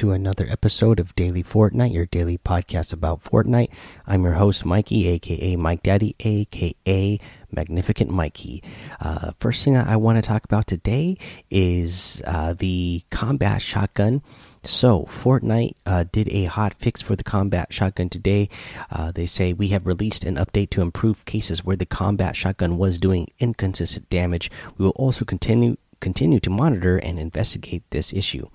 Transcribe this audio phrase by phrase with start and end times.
[0.00, 3.68] to another episode of Daily Fortnite, your daily podcast about Fortnite.
[4.06, 7.20] I'm your host, Mikey, aka Mike Daddy, aka
[7.52, 8.62] Magnificent Mikey.
[8.98, 11.18] Uh, first thing I want to talk about today
[11.50, 14.22] is uh, the combat shotgun.
[14.64, 18.48] So, Fortnite uh, did a hot fix for the combat shotgun today.
[18.90, 22.78] Uh, they say we have released an update to improve cases where the combat shotgun
[22.78, 24.50] was doing inconsistent damage.
[24.78, 28.46] We will also continue continue to monitor and investigate this issue.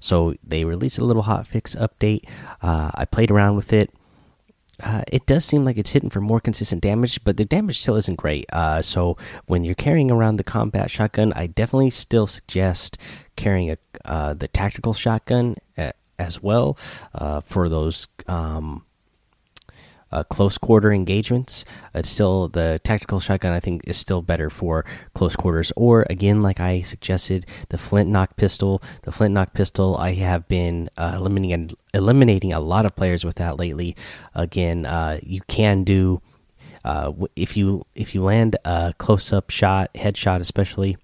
[0.00, 2.28] So they released a little hotfix update.
[2.62, 3.90] Uh, I played around with it.
[4.82, 7.96] Uh, it does seem like it's hitting for more consistent damage, but the damage still
[7.96, 8.46] isn't great.
[8.50, 12.96] Uh, so when you're carrying around the combat shotgun, I definitely still suggest
[13.36, 16.78] carrying a uh, the tactical shotgun uh, as well
[17.14, 18.86] uh, for those um,
[20.12, 21.64] uh, close quarter engagements.
[21.94, 23.52] It's still the tactical shotgun.
[23.52, 25.72] I think is still better for close quarters.
[25.76, 28.82] Or again, like I suggested, the flint knock pistol.
[29.02, 29.96] The flint knock pistol.
[29.96, 33.96] I have been uh, eliminating eliminating a lot of players with that lately.
[34.34, 36.20] Again, uh, you can do
[36.84, 40.96] uh, if you if you land a close up shot, headshot especially.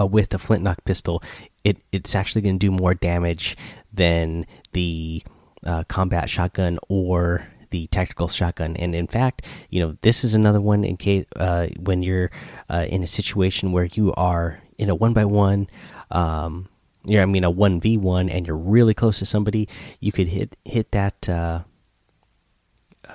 [0.00, 1.22] Uh, with the flint knock pistol,
[1.62, 3.54] it it's actually going to do more damage
[3.92, 5.22] than the
[5.66, 8.76] uh, combat shotgun or the tactical shotgun.
[8.76, 12.30] And in fact, you know, this is another one in case uh, when you're
[12.70, 15.66] uh, in a situation where you are in a one by one.
[16.12, 16.68] Um,
[17.04, 19.68] yeah, I mean a one v one, and you're really close to somebody.
[19.98, 21.62] You could hit hit that uh,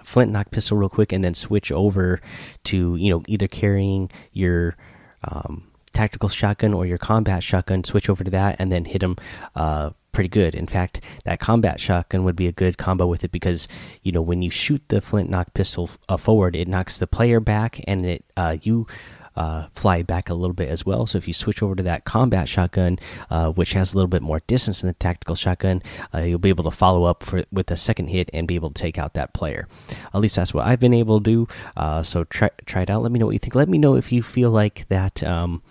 [0.03, 2.19] flint knock pistol real quick, and then switch over
[2.65, 4.75] to you know either carrying your
[5.23, 7.85] um, tactical shotgun or your combat shotgun.
[7.85, 9.15] Switch over to that, and then hit them
[9.55, 10.55] uh, pretty good.
[10.55, 13.67] In fact, that combat shotgun would be a good combo with it because
[14.03, 17.39] you know when you shoot the flint knock pistol uh, forward, it knocks the player
[17.39, 18.87] back and it uh, you.
[19.36, 21.08] Uh, fly back a little bit as well.
[21.08, 22.99] So if you switch over to that combat shotgun,
[23.30, 25.81] uh, which has a little bit more distance than the tactical shotgun,
[26.14, 28.70] uh, you'll be able to follow up for, with a second hit and be able
[28.70, 29.70] to take out that player.
[30.14, 31.47] At least that's what I've been able to do.
[31.77, 33.02] Uh, so try try it out.
[33.02, 33.55] Let me know what you think.
[33.55, 35.23] Let me know if you feel like that.
[35.23, 35.61] Um,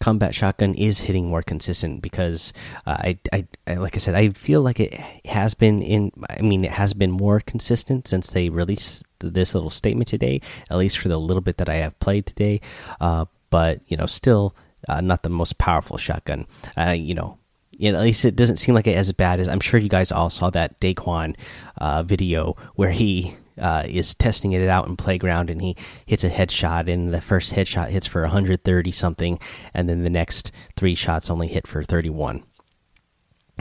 [0.00, 2.52] combat shotgun is hitting more consistent because
[2.86, 4.94] uh, I, I, I, like I said, I feel like it
[5.26, 6.10] has been in.
[6.28, 10.40] I mean, it has been more consistent since they released this little statement today.
[10.70, 12.60] At least for the little bit that I have played today,
[13.00, 14.56] uh, but you know, still
[14.88, 16.46] uh, not the most powerful shotgun.
[16.76, 17.36] Uh, you know.
[17.72, 19.88] You know, at least it doesn't seem like it as bad as I'm sure you
[19.88, 21.34] guys all saw that Daequan
[21.78, 25.76] uh, video where he uh, is testing it out in playground and he
[26.06, 29.38] hits a headshot and the first headshot hits for 130 something
[29.74, 32.42] and then the next three shots only hit for 31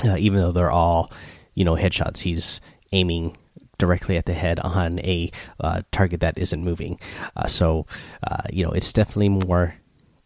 [0.05, 1.11] uh, even though they're all
[1.53, 2.61] you know headshots he's
[2.91, 3.35] aiming
[3.79, 6.99] directly at the head on a uh, target that isn't moving.
[7.35, 7.87] Uh, so
[8.29, 9.73] uh, you know it's definitely more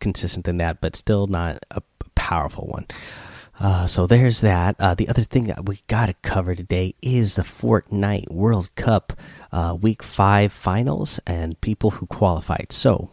[0.01, 1.81] consistent than that but still not a
[2.15, 2.85] powerful one
[3.59, 4.75] uh, so there's that.
[4.79, 9.13] Uh, the other thing we got to cover today is the Fortnite World Cup
[9.51, 12.71] uh, Week 5 finals and people who qualified.
[12.71, 13.11] So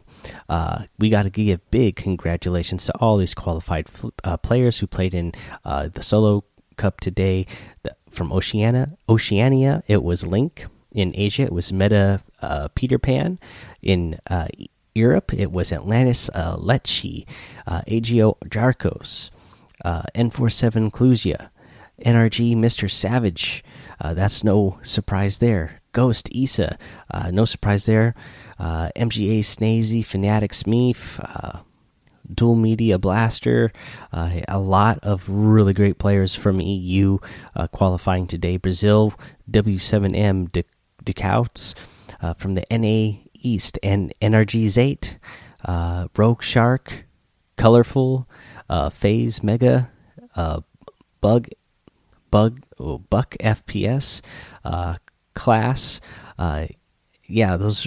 [0.49, 3.89] uh, we got to give big congratulations to all these qualified
[4.25, 5.33] uh, players who played in
[5.65, 6.45] uh, the Solo
[6.77, 7.47] Cup today.
[7.83, 10.67] The, from Oceania, Oceania, it was Link.
[10.93, 12.21] In Asia, it was Meta
[12.75, 13.39] Peter Pan.
[13.81, 14.19] In
[14.93, 17.25] Europe, it was Atlantis Lecce,
[17.69, 19.31] Agio Jarkos
[19.85, 21.51] uh, N47 Clusia,
[22.05, 22.91] NRG Mr.
[22.91, 23.65] Savage.
[24.01, 25.81] Uh, that's no surprise there.
[25.93, 26.79] Ghost Isa,
[27.11, 28.15] uh, no surprise there.
[28.59, 31.61] Uh, MGA Snazy, Fnatic Smeef, uh,
[32.33, 33.73] Dual Media Blaster,
[34.13, 37.19] uh, a lot of really great players from EU
[37.73, 38.57] qualifying today.
[38.57, 39.15] Brazil,
[39.51, 40.65] W7M De
[41.05, 41.75] Decouts
[42.37, 45.19] from the NA East, and NRG Zayt,
[46.17, 47.05] Rogue Shark,
[47.57, 48.29] Colorful,
[48.71, 49.91] uh, FaZe Mega,
[50.37, 50.61] uh,
[51.21, 51.49] Bug,
[52.31, 54.23] Bug, oh, Buck FPS,
[54.65, 54.97] uh,
[55.35, 56.01] Class.
[56.39, 56.67] Uh,
[57.27, 57.87] yeah, those,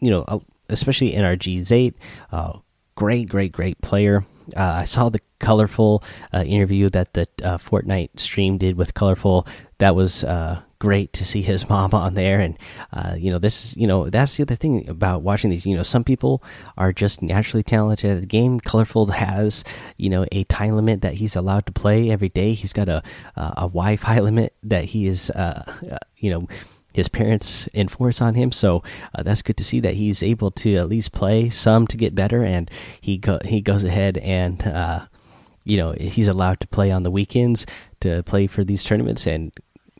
[0.00, 1.94] you know, uh, especially NRG Zayt.
[2.32, 2.58] Uh,
[2.96, 4.24] great, great, great player.
[4.56, 6.02] I saw the colorful
[6.32, 9.46] interview that the Fortnite stream did with colorful.
[9.78, 10.24] That was
[10.78, 12.40] great to see his mom on there.
[12.40, 12.58] And
[12.92, 15.76] uh, you know this is you know that's the other thing about watching these you
[15.76, 16.42] know some people
[16.76, 18.10] are just naturally talented.
[18.10, 19.64] At the game colorful has
[19.96, 22.54] you know a time limit that he's allowed to play every day.
[22.54, 23.02] He's got a
[23.36, 26.48] a, a wi-fi limit that he is uh, uh, you know
[26.96, 28.50] his parents enforce on him.
[28.50, 28.82] So
[29.14, 32.14] uh, that's good to see that he's able to at least play some to get
[32.14, 32.42] better.
[32.42, 32.70] And
[33.00, 35.06] he go he goes ahead and uh,
[35.62, 37.66] you know he's allowed to play on the weekends
[38.00, 39.26] to play for these tournaments.
[39.26, 39.52] And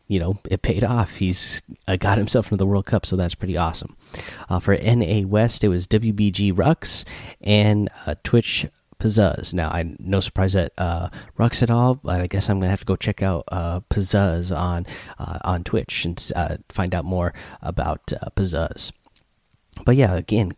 [0.09, 1.17] you know, it paid off.
[1.17, 3.97] He's uh, got himself into the World Cup, so that's pretty awesome.
[4.49, 7.05] Uh, for NA West, it was WBG Rux
[7.41, 8.67] and uh, Twitch
[8.99, 9.53] Pizzazz.
[9.53, 11.09] Now, I no surprise that uh,
[11.39, 14.57] Rux at all, but I guess I'm gonna have to go check out uh, Pizzazz
[14.57, 14.87] on
[15.19, 18.07] uh, on Twitch and uh, find out more about
[18.37, 18.93] Pizzazz.
[19.85, 20.53] But yeah, again,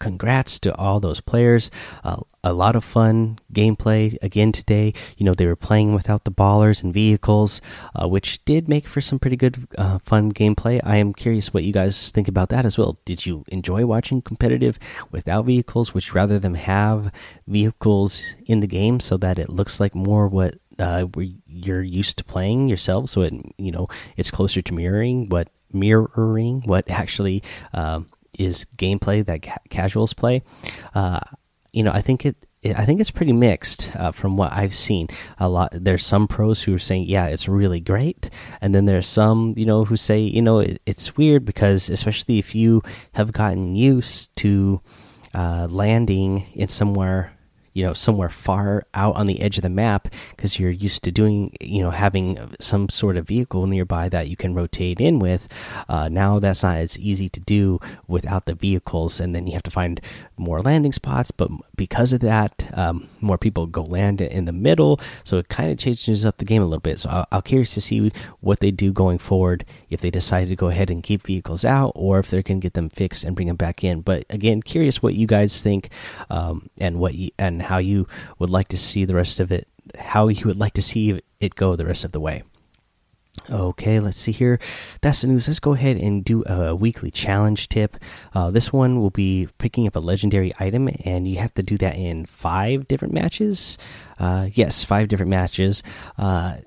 [0.00, 1.70] congrats to all those players.
[2.02, 4.92] Uh, a lot of fun gameplay again today.
[5.16, 7.60] You know, they were playing without the ballers and vehicles,
[7.94, 10.80] uh, which did make for some pretty good, uh, fun gameplay.
[10.82, 12.98] I am curious what you guys think about that as well.
[13.04, 14.78] Did you enjoy watching competitive
[15.12, 15.94] without vehicles?
[15.94, 17.12] Would you rather them have
[17.46, 21.06] vehicles in the game so that it looks like more what uh,
[21.46, 23.10] you're used to playing yourself?
[23.10, 27.42] So it, you know, it's closer to mirroring what mirroring what actually.
[27.74, 28.08] Um,
[28.38, 30.42] is gameplay that ca casuals play.
[30.94, 31.20] Uh,
[31.72, 32.36] you know, I think it.
[32.62, 35.08] I think it's pretty mixed uh, from what I've seen.
[35.38, 35.70] A lot.
[35.72, 38.28] There's some pros who are saying, "Yeah, it's really great,"
[38.60, 42.38] and then there's some, you know, who say, "You know, it, it's weird because, especially
[42.38, 42.82] if you
[43.12, 44.80] have gotten used to
[45.32, 47.32] uh, landing in somewhere
[47.72, 51.10] you know somewhere far out on the edge of the map because you're used to
[51.10, 55.48] doing you know having some sort of vehicle nearby that you can rotate in with
[55.88, 59.62] uh, now that's not as easy to do without the vehicles and then you have
[59.62, 60.00] to find
[60.36, 64.98] more landing spots but because of that um, more people go land in the middle
[65.24, 67.00] so it kind of changes up the game a little bit.
[67.00, 70.56] So I'll, I'll curious to see what they do going forward if they decide to
[70.56, 73.48] go ahead and keep vehicles out or if they can get them fixed and bring
[73.48, 74.00] them back in.
[74.00, 75.90] But again curious what you guys think
[76.28, 78.06] um, and what you, and how you
[78.38, 79.68] would like to see the rest of it,
[79.98, 82.42] how you would like to see it go the rest of the way.
[83.48, 84.58] Okay, let's see here.
[85.02, 85.46] That's the news.
[85.46, 87.96] Let's go ahead and do a weekly challenge tip.
[88.34, 91.76] Uh, this one will be picking up a legendary item, and you have to do
[91.78, 93.78] that in five different matches.
[94.18, 95.82] Uh, yes, five different matches.
[96.18, 96.58] Uh,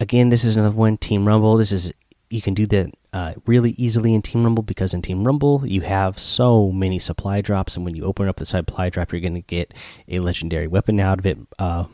[0.00, 0.96] again, this is another one.
[0.98, 1.56] Team Rumble.
[1.56, 1.92] This is
[2.30, 5.80] you can do that uh, really easily in Team Rumble because in Team Rumble you
[5.82, 9.34] have so many supply drops, and when you open up the supply drop, you're going
[9.34, 9.74] to get
[10.08, 11.38] a legendary weapon out of it.
[11.58, 11.84] Uh,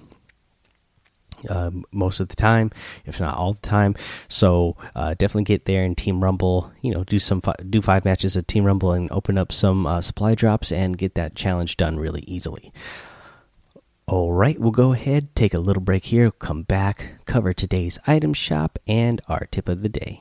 [1.48, 2.70] uh, most of the time,
[3.04, 3.94] if not all the time.
[4.28, 6.72] So uh, definitely get there in Team Rumble.
[6.80, 10.00] You know, do some do five matches of Team Rumble and open up some uh,
[10.00, 12.72] supply drops and get that challenge done really easily.
[14.06, 18.34] All right, we'll go ahead, take a little break here, come back, cover today's item
[18.34, 20.20] shop and our tip of the day.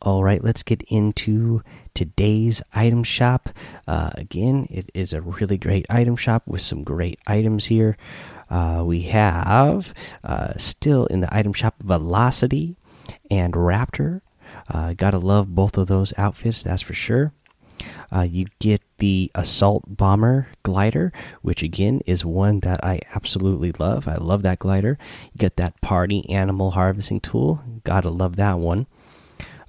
[0.00, 1.62] All right, let's get into
[1.92, 3.48] today's item shop.
[3.86, 7.96] Uh, again, it is a really great item shop with some great items here.
[8.48, 9.92] Uh, we have
[10.22, 12.76] uh, still in the item shop Velocity
[13.28, 14.20] and Raptor.
[14.68, 17.32] Uh, gotta love both of those outfits, that's for sure.
[18.14, 24.06] Uh, you get the Assault Bomber glider, which again is one that I absolutely love.
[24.06, 24.96] I love that glider.
[25.32, 27.60] You get that Party Animal Harvesting Tool.
[27.84, 28.86] Gotta love that one.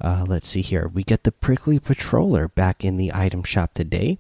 [0.02, 0.88] Uh, let's see here.
[0.88, 4.18] We get the Prickly Patroller back in the item shop today.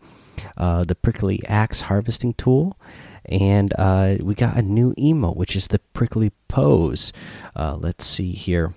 [0.58, 2.78] Uh, the Prickly Axe Harvesting Tool.
[3.26, 7.14] And uh, we got a new emote, which is the Prickly Pose.
[7.56, 8.74] Uh, let's see here.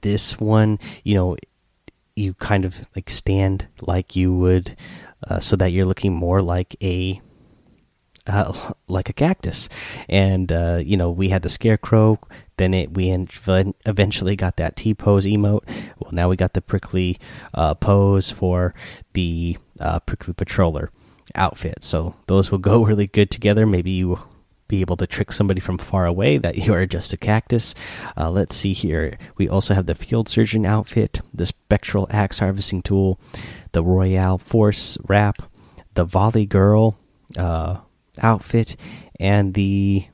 [0.00, 1.36] This one, you know,
[2.16, 4.76] you kind of like stand like you would,
[5.28, 7.20] uh, so that you're looking more like a
[8.26, 9.68] uh, like a cactus.
[10.08, 12.18] And uh, you know, we had the scarecrow.
[12.56, 15.66] Then it we eventually got that T pose emote.
[15.98, 17.18] Well, now we got the prickly
[17.54, 18.74] uh, pose for
[19.14, 20.88] the uh, prickly patroller
[21.34, 21.82] outfit.
[21.82, 23.66] So those will go really good together.
[23.66, 24.28] Maybe you will
[24.68, 27.74] be able to trick somebody from far away that you are just a cactus.
[28.16, 29.18] Uh, let's see here.
[29.36, 33.18] We also have the field surgeon outfit, the spectral axe harvesting tool,
[33.72, 35.42] the royale force wrap,
[35.94, 36.98] the volley girl
[37.36, 37.78] uh,
[38.20, 38.76] outfit,
[39.18, 40.06] and the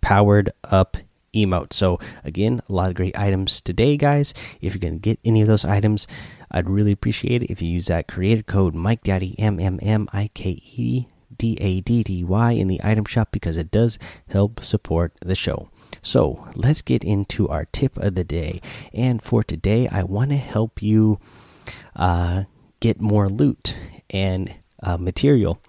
[0.00, 0.96] powered up
[1.34, 1.72] emote.
[1.72, 4.34] So again, a lot of great items today, guys.
[4.60, 6.06] If you're going to get any of those items,
[6.50, 10.08] I'd really appreciate it if you use that creator code Mike Daddy M M M
[10.12, 13.98] I K E D A D D Y in the item shop because it does
[14.28, 15.68] help support the show.
[16.02, 18.60] So let's get into our tip of the day.
[18.92, 21.20] And for today, I want to help you
[21.94, 22.44] uh,
[22.80, 23.76] get more loot
[24.08, 25.60] and uh, material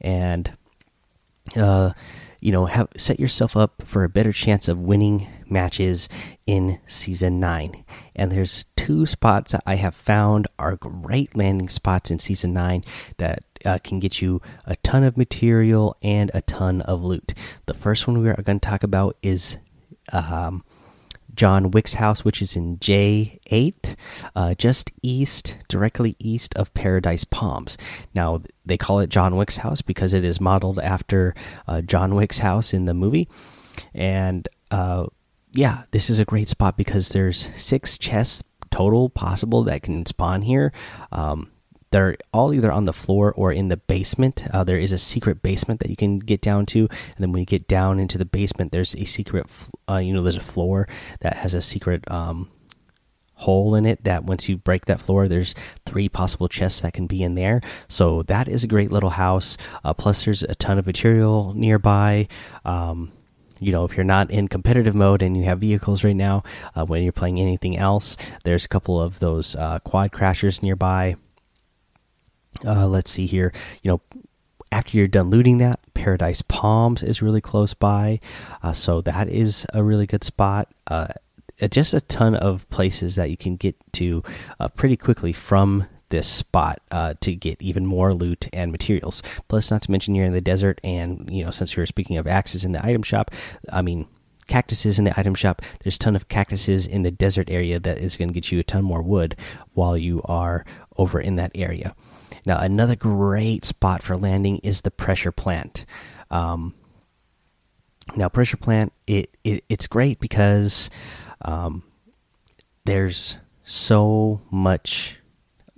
[0.00, 0.56] and
[1.56, 1.92] uh,
[2.40, 6.08] you know have set yourself up for a better chance of winning matches
[6.46, 7.84] in season 9
[8.16, 12.84] and there's two spots that i have found are great landing spots in season 9
[13.18, 17.34] that uh, can get you a ton of material and a ton of loot.
[17.66, 19.56] The first one we are going to talk about is
[20.12, 20.64] um,
[21.36, 23.94] John Wick's house, which is in J8,
[24.34, 27.76] uh, just east, directly east of Paradise Palms.
[28.14, 31.34] Now, they call it John Wick's house because it is modeled after
[31.68, 33.28] uh, John Wick's house in the movie.
[33.94, 35.06] And uh,
[35.52, 40.42] yeah, this is a great spot because there's six chests total possible that can spawn
[40.42, 40.72] here.
[41.12, 41.50] Um,
[41.96, 44.44] they're all either on the floor or in the basement.
[44.52, 47.40] Uh, there is a secret basement that you can get down to, and then when
[47.40, 49.46] you get down into the basement, there's a secret.
[49.88, 50.86] Uh, you know, there's a floor
[51.20, 52.50] that has a secret um,
[53.36, 54.04] hole in it.
[54.04, 55.54] That once you break that floor, there's
[55.86, 57.62] three possible chests that can be in there.
[57.88, 59.56] So that is a great little house.
[59.82, 62.28] Uh, plus, there's a ton of material nearby.
[62.66, 63.10] Um,
[63.58, 66.42] you know, if you're not in competitive mode and you have vehicles right now,
[66.74, 71.16] uh, when you're playing anything else, there's a couple of those uh, quad crashers nearby
[72.64, 73.52] uh, let's see here.
[73.82, 74.00] You know,
[74.72, 78.20] after you're done looting that, Paradise Palms is really close by,
[78.62, 80.68] uh, so that is a really good spot.
[80.86, 81.08] Uh,
[81.70, 84.22] just a ton of places that you can get to
[84.60, 89.22] uh, pretty quickly from this spot uh, to get even more loot and materials.
[89.48, 92.16] Plus, not to mention you're in the desert, and you know, since we are speaking
[92.16, 93.30] of axes in the item shop,
[93.72, 94.06] I mean
[94.46, 95.62] cactuses in the item shop.
[95.82, 98.60] There's a ton of cactuses in the desert area that is going to get you
[98.60, 99.36] a ton more wood
[99.74, 100.64] while you are
[100.96, 101.94] over in that area.
[102.46, 105.84] Now, another great spot for landing is the pressure plant.
[106.30, 106.74] Um,
[108.14, 110.88] now, pressure plant it, it it's great because
[111.42, 111.82] um,
[112.84, 115.16] there's so much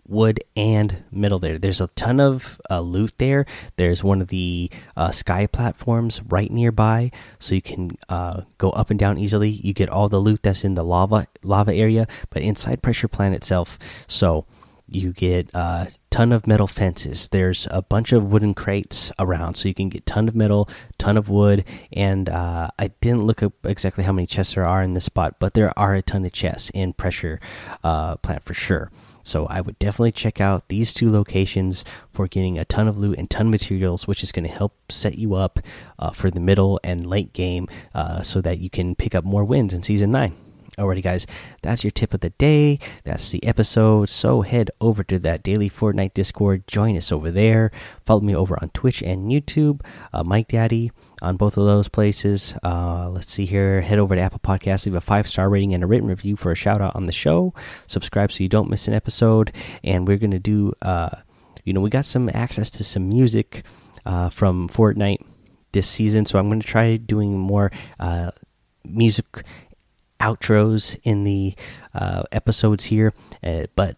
[0.07, 1.59] wood and metal there.
[1.59, 3.47] There's a ton of uh, loot there.
[3.77, 8.91] There's one of the uh, sky platforms right nearby, so you can uh, go up
[8.91, 9.49] and down easily.
[9.51, 13.35] You get all the loot that's in the lava lava area, but inside pressure plant
[13.35, 13.79] itself.
[14.07, 14.45] So
[14.91, 17.29] you get a ton of metal fences.
[17.29, 21.17] There's a bunch of wooden crates around so you can get ton of metal ton
[21.17, 24.95] of wood and uh, i didn't look up exactly how many chests there are in
[24.95, 27.39] this spot but there are a ton of chests in pressure
[27.85, 28.91] uh, plant for sure.
[29.23, 33.19] So i would definitely check out these two locations for getting a ton of loot
[33.19, 35.61] and ton of materials which is going to help set you up
[35.99, 39.45] uh, for the middle and late game uh, so that you can pick up more
[39.45, 40.48] wins in season 9
[40.79, 41.27] Alrighty, guys,
[41.61, 42.79] that's your tip of the day.
[43.03, 44.09] That's the episode.
[44.09, 46.69] So head over to that daily Fortnite Discord.
[46.69, 47.73] Join us over there.
[48.07, 49.81] Follow me over on Twitch and YouTube.
[50.13, 52.55] Uh, Mike Daddy on both of those places.
[52.63, 53.81] Uh, let's see here.
[53.81, 56.53] Head over to Apple Podcasts, leave a five star rating and a written review for
[56.53, 57.53] a shout out on the show.
[57.89, 59.53] Subscribe so you don't miss an episode.
[59.83, 60.75] And we're gonna do.
[60.81, 61.11] Uh,
[61.65, 63.65] you know, we got some access to some music
[64.07, 65.25] uh, from Fortnite
[65.73, 68.31] this season, so I'm gonna try doing more uh,
[68.85, 69.27] music
[70.29, 71.55] outros in the
[71.95, 73.97] uh, episodes here, uh, but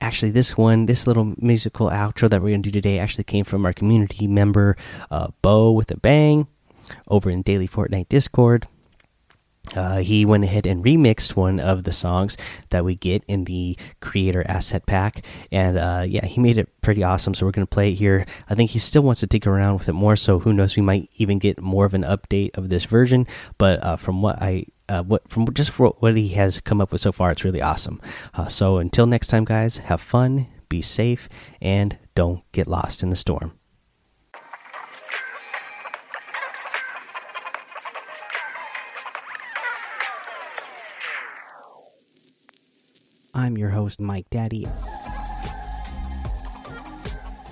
[0.00, 3.44] actually this one this little musical outro that we're going to do today actually came
[3.44, 4.76] from our community member
[5.10, 6.46] uh, bo with a bang
[7.08, 8.66] over in daily fortnite discord.
[9.76, 12.38] Uh, he went ahead and remixed one of the songs
[12.70, 15.22] that we get in the creator asset pack
[15.52, 18.24] and uh, yeah he made it pretty awesome so we're going to play it here.
[18.48, 20.82] I think he still wants to dig around with it more so who knows we
[20.82, 23.26] might even get more of an update of this version
[23.58, 26.92] but uh, from what i uh, what from just for what he has come up
[26.92, 28.00] with so far, it's really awesome.
[28.34, 31.28] Uh, so until next time, guys, have fun, be safe,
[31.60, 33.58] and don't get lost in the storm.
[43.34, 44.66] I'm your host, Mike Daddy.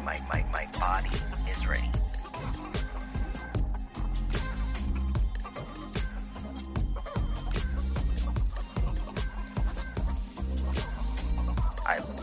[0.03, 1.11] My, my, my body
[1.49, 1.91] is ready.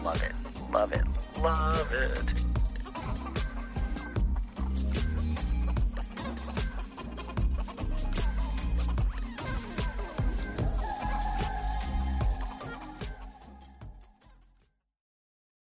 [0.03, 0.33] Love it,
[0.71, 1.03] love it,
[1.39, 2.52] love it.